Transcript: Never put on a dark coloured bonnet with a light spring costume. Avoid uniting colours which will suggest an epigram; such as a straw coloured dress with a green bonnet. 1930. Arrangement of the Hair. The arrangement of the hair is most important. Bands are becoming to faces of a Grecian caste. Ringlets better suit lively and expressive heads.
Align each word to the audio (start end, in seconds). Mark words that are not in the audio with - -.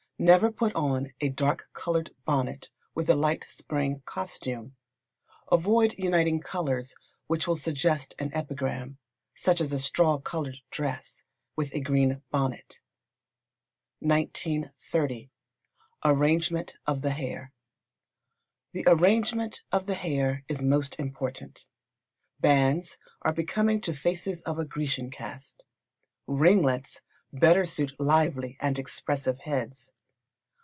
Never 0.21 0.51
put 0.51 0.71
on 0.75 1.13
a 1.19 1.29
dark 1.29 1.71
coloured 1.73 2.11
bonnet 2.25 2.69
with 2.93 3.09
a 3.09 3.15
light 3.15 3.43
spring 3.43 4.03
costume. 4.05 4.75
Avoid 5.51 5.95
uniting 5.97 6.41
colours 6.41 6.93
which 7.25 7.47
will 7.47 7.55
suggest 7.55 8.13
an 8.19 8.29
epigram; 8.31 8.99
such 9.33 9.59
as 9.59 9.73
a 9.73 9.79
straw 9.79 10.19
coloured 10.19 10.57
dress 10.69 11.23
with 11.55 11.73
a 11.73 11.81
green 11.81 12.21
bonnet. 12.29 12.81
1930. 13.97 15.31
Arrangement 16.05 16.77
of 16.85 17.01
the 17.01 17.09
Hair. 17.09 17.51
The 18.73 18.83
arrangement 18.85 19.63
of 19.71 19.87
the 19.87 19.95
hair 19.95 20.43
is 20.47 20.61
most 20.61 20.99
important. 20.99 21.65
Bands 22.39 22.99
are 23.23 23.33
becoming 23.33 23.81
to 23.81 23.95
faces 23.95 24.43
of 24.43 24.59
a 24.59 24.65
Grecian 24.65 25.09
caste. 25.09 25.65
Ringlets 26.27 27.01
better 27.33 27.65
suit 27.65 27.99
lively 27.99 28.55
and 28.61 28.77
expressive 28.77 29.39
heads. 29.39 29.91